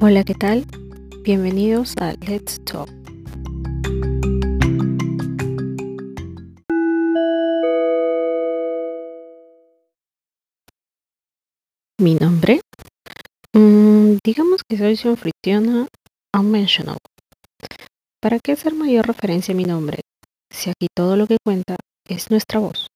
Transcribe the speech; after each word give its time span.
Hola, 0.00 0.22
¿qué 0.22 0.34
tal? 0.34 0.64
Bienvenidos 1.24 1.96
a 2.00 2.12
Let's 2.12 2.64
Talk. 2.64 2.88
Mi 12.00 12.14
nombre, 12.14 12.60
mm, 13.52 14.18
digamos 14.24 14.62
que 14.68 14.78
soy 14.78 14.94
su 14.94 15.08
anfitriona 15.08 15.88
Unmentionable. 16.32 17.00
¿Para 18.22 18.38
qué 18.38 18.52
hacer 18.52 18.74
mayor 18.74 19.04
referencia 19.04 19.52
a 19.52 19.56
mi 19.56 19.64
nombre 19.64 20.02
si 20.48 20.70
aquí 20.70 20.86
todo 20.94 21.16
lo 21.16 21.26
que 21.26 21.38
cuenta 21.44 21.74
es 22.08 22.30
nuestra 22.30 22.60
voz? 22.60 22.87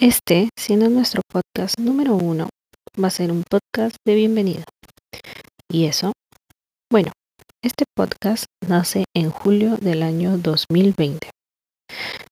Este, 0.00 0.48
siendo 0.58 0.88
nuestro 0.88 1.20
podcast 1.30 1.78
número 1.78 2.14
uno, 2.14 2.48
va 2.98 3.08
a 3.08 3.10
ser 3.10 3.30
un 3.30 3.42
podcast 3.42 3.94
de 4.06 4.14
bienvenida. 4.14 4.64
¿Y 5.70 5.84
eso? 5.84 6.12
Bueno, 6.90 7.12
este 7.62 7.84
podcast 7.94 8.46
nace 8.66 9.04
en 9.14 9.28
julio 9.30 9.76
del 9.76 10.02
año 10.02 10.38
2020. 10.38 11.28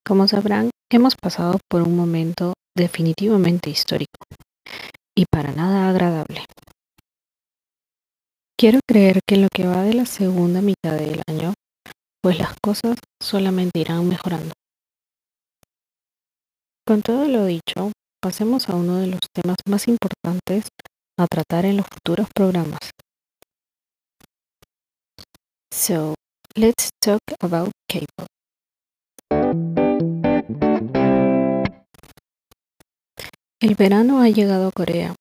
Como 0.02 0.26
sabrán, 0.28 0.70
hemos 0.90 1.14
pasado 1.14 1.58
por 1.68 1.82
un 1.82 1.94
momento 1.94 2.54
definitivamente 2.74 3.68
histórico 3.68 4.24
y 5.14 5.26
para 5.30 5.52
nada 5.52 5.90
agradable. 5.90 6.46
Quiero 8.58 8.80
creer 8.88 9.20
que 9.28 9.34
en 9.34 9.42
lo 9.42 9.48
que 9.54 9.66
va 9.66 9.82
de 9.82 9.92
la 9.92 10.06
segunda 10.06 10.62
mitad 10.62 10.96
del 10.96 11.20
año, 11.28 11.52
pues 12.22 12.38
las 12.38 12.54
cosas 12.62 12.96
solamente 13.22 13.78
irán 13.78 14.08
mejorando. 14.08 14.54
Con 16.88 17.02
todo 17.02 17.28
lo 17.28 17.44
dicho, 17.44 17.92
pasemos 18.18 18.70
a 18.70 18.74
uno 18.74 18.96
de 18.96 19.08
los 19.08 19.20
temas 19.34 19.58
más 19.68 19.88
importantes 19.88 20.68
a 21.18 21.26
tratar 21.26 21.66
en 21.66 21.76
los 21.76 21.86
futuros 21.86 22.28
programas. 22.34 22.78
So, 25.70 26.14
let's 26.54 26.88
talk 26.98 27.20
about 27.42 27.72
K-pop. 27.90 28.26
El 33.60 33.74
verano 33.74 34.22
ha 34.22 34.30
llegado 34.30 34.68
a 34.68 34.72
Corea 34.72 35.14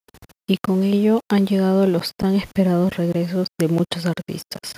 y 0.47 0.59
con 0.65 0.83
ello 0.83 1.19
han 1.29 1.47
llegado 1.47 1.85
los 1.85 2.13
tan 2.17 2.35
esperados 2.35 2.95
regresos 2.95 3.49
de 3.59 3.67
muchos 3.67 4.05
artistas, 4.05 4.71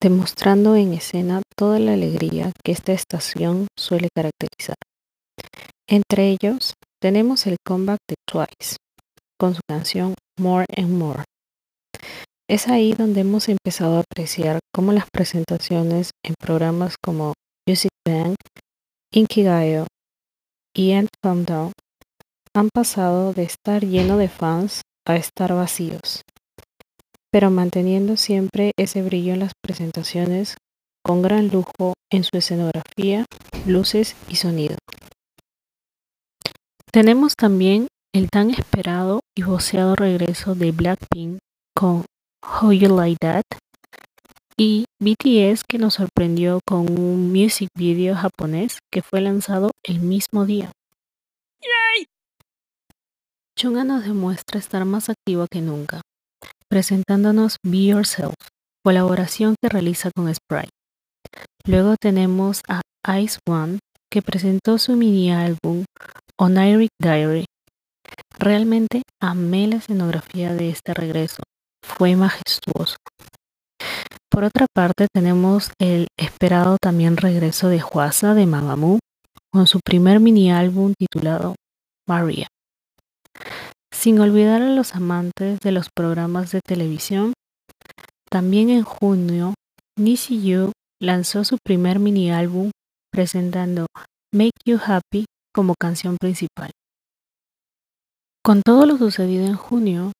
demostrando 0.00 0.76
en 0.76 0.92
escena 0.92 1.42
toda 1.56 1.80
la 1.80 1.94
alegría 1.94 2.52
que 2.64 2.70
esta 2.70 2.92
estación 2.92 3.66
suele 3.76 4.06
caracterizar. 4.14 4.76
Entre 5.88 6.30
ellos 6.30 6.74
tenemos 7.00 7.46
el 7.46 7.58
comeback 7.64 8.00
de 8.08 8.16
Twice 8.26 8.76
con 9.38 9.54
su 9.54 9.60
canción 9.68 10.14
More 10.36 10.66
and 10.76 10.90
More. 10.90 11.22
Es 12.48 12.66
ahí 12.66 12.92
donde 12.92 13.20
hemos 13.20 13.48
empezado 13.48 13.96
a 13.96 14.00
apreciar 14.00 14.58
cómo 14.74 14.92
las 14.92 15.06
presentaciones 15.12 16.10
en 16.24 16.34
programas 16.40 16.96
como 17.00 17.34
Music 17.68 17.90
Bank, 18.04 18.36
Inkigayo 19.12 19.86
y 20.74 20.90
End 20.90 21.08
Countdown 21.22 21.72
han 22.54 22.68
pasado 22.74 23.32
de 23.32 23.44
estar 23.44 23.84
lleno 23.84 24.16
de 24.16 24.28
fans 24.28 24.82
a 25.06 25.14
estar 25.14 25.54
vacíos, 25.54 26.22
pero 27.30 27.50
manteniendo 27.50 28.16
siempre 28.16 28.72
ese 28.76 29.02
brillo 29.02 29.34
en 29.34 29.40
las 29.40 29.52
presentaciones 29.62 30.56
con 31.04 31.22
gran 31.22 31.48
lujo 31.48 31.94
en 32.10 32.24
su 32.24 32.36
escenografía, 32.36 33.24
luces 33.66 34.16
y 34.28 34.36
sonido. 34.36 34.76
Tenemos 36.96 37.36
también 37.36 37.88
el 38.14 38.30
tan 38.30 38.48
esperado 38.48 39.20
y 39.36 39.42
voceado 39.42 39.96
regreso 39.96 40.54
de 40.54 40.72
Blackpink 40.72 41.40
con 41.76 42.06
How 42.42 42.72
You 42.72 42.96
Like 42.96 43.18
That 43.20 43.42
y 44.56 44.86
BTS 44.98 45.64
que 45.68 45.76
nos 45.76 45.92
sorprendió 45.92 46.60
con 46.66 46.98
un 46.98 47.32
music 47.32 47.68
video 47.76 48.16
japonés 48.16 48.78
que 48.90 49.02
fue 49.02 49.20
lanzado 49.20 49.72
el 49.82 50.00
mismo 50.00 50.46
día. 50.46 50.72
Chunga 53.58 53.84
nos 53.84 54.04
demuestra 54.04 54.58
estar 54.58 54.86
más 54.86 55.10
activa 55.10 55.48
que 55.50 55.60
nunca, 55.60 56.00
presentándonos 56.70 57.58
Be 57.62 57.88
Yourself, 57.88 58.36
colaboración 58.82 59.54
que 59.60 59.68
realiza 59.68 60.10
con 60.16 60.34
Sprite. 60.34 60.70
Luego 61.66 61.96
tenemos 62.00 62.62
a 62.66 62.80
Ice 63.20 63.38
One, 63.46 63.80
que 64.10 64.22
presentó 64.22 64.78
su 64.78 64.96
mini 64.96 65.32
álbum 65.32 65.84
Oniric 66.38 66.90
Diary. 67.00 67.44
Realmente 68.38 69.02
amé 69.20 69.66
la 69.66 69.76
escenografía 69.76 70.54
de 70.54 70.70
este 70.70 70.94
regreso. 70.94 71.42
Fue 71.82 72.16
majestuoso. 72.16 72.96
Por 74.30 74.44
otra 74.44 74.66
parte, 74.72 75.06
tenemos 75.12 75.70
el 75.78 76.08
esperado 76.18 76.76
también 76.80 77.16
regreso 77.16 77.68
de 77.68 77.82
Huasa 77.82 78.34
de 78.34 78.46
Mamamoo 78.46 78.98
con 79.50 79.66
su 79.66 79.80
primer 79.80 80.20
mini 80.20 80.52
álbum 80.52 80.92
titulado 80.98 81.54
Maria. 82.06 82.48
Sin 83.90 84.20
olvidar 84.20 84.60
a 84.60 84.68
los 84.68 84.94
amantes 84.94 85.58
de 85.60 85.72
los 85.72 85.88
programas 85.94 86.52
de 86.52 86.60
televisión, 86.60 87.32
también 88.28 88.68
en 88.68 88.82
junio, 88.82 89.54
Nisi 89.98 90.42
Yu 90.42 90.72
lanzó 91.00 91.44
su 91.44 91.56
primer 91.64 91.98
mini 91.98 92.30
álbum 92.30 92.70
presentando 93.16 93.86
Make 94.30 94.60
You 94.66 94.78
Happy 94.78 95.24
como 95.54 95.72
canción 95.80 96.18
principal. 96.20 96.70
Con 98.44 98.60
todo 98.60 98.84
lo 98.84 98.98
sucedido 98.98 99.46
en 99.46 99.54
junio, 99.54 100.12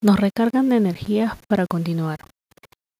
nos 0.00 0.20
recargan 0.20 0.68
de 0.68 0.76
energías 0.76 1.36
para 1.48 1.66
continuar, 1.68 2.20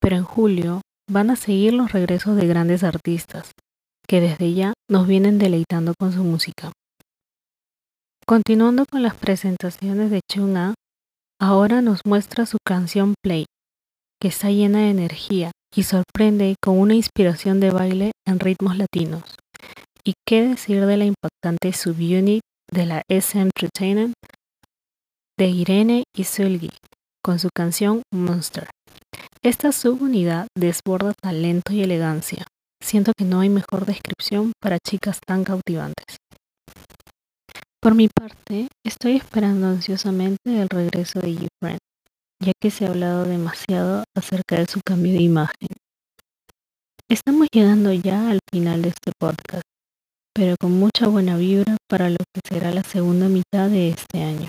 pero 0.00 0.16
en 0.16 0.24
julio 0.24 0.80
van 1.08 1.30
a 1.30 1.36
seguir 1.36 1.72
los 1.72 1.92
regresos 1.92 2.34
de 2.34 2.48
grandes 2.48 2.82
artistas, 2.82 3.52
que 4.08 4.20
desde 4.20 4.54
ya 4.54 4.72
nos 4.90 5.06
vienen 5.06 5.38
deleitando 5.38 5.94
con 5.96 6.12
su 6.12 6.24
música. 6.24 6.72
Continuando 8.26 8.86
con 8.90 9.04
las 9.04 9.14
presentaciones 9.14 10.10
de 10.10 10.18
Chung 10.28 10.74
ahora 11.40 11.80
nos 11.80 12.00
muestra 12.04 12.44
su 12.44 12.56
canción 12.66 13.14
Play, 13.22 13.46
que 14.20 14.26
está 14.26 14.50
llena 14.50 14.80
de 14.80 14.90
energía 14.90 15.52
y 15.76 15.84
sorprende 15.84 16.56
con 16.60 16.76
una 16.76 16.94
inspiración 16.94 17.60
de 17.60 17.70
baile 17.70 18.10
en 18.26 18.40
ritmos 18.40 18.76
latinos. 18.76 19.22
Y 20.06 20.12
qué 20.26 20.42
decir 20.42 20.84
de 20.84 20.98
la 20.98 21.06
impactante 21.06 21.72
subunit 21.72 22.42
de 22.70 22.84
la 22.84 23.02
SM 23.08 23.50
Entertainment 23.54 24.12
de 25.38 25.46
Irene 25.46 26.04
y 26.14 26.24
Sulgi 26.24 26.68
con 27.22 27.38
su 27.38 27.48
canción 27.56 28.02
Monster. 28.12 28.68
Esta 29.42 29.72
subunidad 29.72 30.46
desborda 30.54 31.14
talento 31.22 31.72
y 31.72 31.82
elegancia. 31.82 32.44
Siento 32.82 33.12
que 33.16 33.24
no 33.24 33.40
hay 33.40 33.48
mejor 33.48 33.86
descripción 33.86 34.52
para 34.60 34.76
chicas 34.78 35.20
tan 35.26 35.42
cautivantes. 35.42 36.18
Por 37.80 37.94
mi 37.94 38.08
parte, 38.08 38.68
estoy 38.84 39.16
esperando 39.16 39.68
ansiosamente 39.68 40.60
el 40.60 40.68
regreso 40.68 41.20
de 41.20 41.32
YouFriend, 41.32 41.80
ya 42.42 42.52
que 42.60 42.70
se 42.70 42.84
ha 42.84 42.90
hablado 42.90 43.24
demasiado 43.24 44.04
acerca 44.14 44.56
de 44.56 44.66
su 44.66 44.80
cambio 44.84 45.12
de 45.12 45.22
imagen. 45.22 45.68
Estamos 47.08 47.48
llegando 47.50 47.90
ya 47.94 48.30
al 48.30 48.40
final 48.52 48.82
de 48.82 48.88
este 48.90 49.12
podcast 49.18 49.64
pero 50.34 50.56
con 50.60 50.72
mucha 50.72 51.06
buena 51.06 51.36
vibra 51.36 51.76
para 51.88 52.10
lo 52.10 52.18
que 52.18 52.40
será 52.46 52.72
la 52.72 52.82
segunda 52.82 53.28
mitad 53.28 53.70
de 53.70 53.90
este 53.90 54.22
año, 54.22 54.48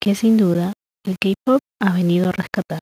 que 0.00 0.14
sin 0.14 0.36
duda 0.36 0.72
el 1.04 1.16
K-Pop 1.18 1.60
ha 1.80 1.92
venido 1.92 2.28
a 2.28 2.32
rescatar. 2.32 2.78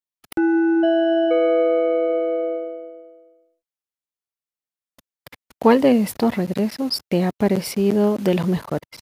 ¿Cuál 5.59 5.81
de 5.81 6.03
estos 6.03 6.37
regresos 6.37 7.01
te 7.11 7.25
ha 7.25 7.31
parecido 7.37 8.19
de 8.19 8.35
los 8.35 8.47
mejores? 8.47 9.01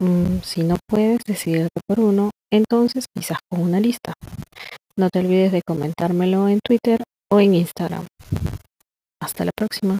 Mm, 0.00 0.40
si 0.42 0.64
no 0.64 0.76
puedes 0.88 1.20
decidirte 1.24 1.80
por 1.86 2.00
uno, 2.00 2.30
entonces 2.50 3.04
quizás 3.14 3.38
con 3.48 3.60
una 3.60 3.78
lista. 3.78 4.14
No 4.96 5.08
te 5.10 5.20
olvides 5.20 5.52
de 5.52 5.62
comentármelo 5.64 6.48
en 6.48 6.58
Twitter 6.66 7.02
o 7.30 7.38
en 7.38 7.54
Instagram. 7.54 8.06
Hasta 9.20 9.44
la 9.44 9.52
próxima. 9.54 9.98